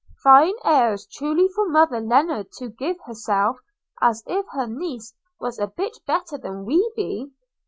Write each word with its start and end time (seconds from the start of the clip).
–Fine 0.23 0.55
airs 0.65 1.05
truly 1.05 1.47
for 1.49 1.69
mother 1.69 1.99
Lennard 2.01 2.51
to 2.53 2.69
give 2.69 2.97
herself– 3.05 3.57
as 4.01 4.23
if 4.25 4.47
her 4.47 4.65
niece 4.65 5.13
was 5.39 5.59
a 5.59 5.67
bit 5.67 5.95
better 6.07 6.39
than 6.39 6.65
we 6.65 6.91
be! 6.95 7.29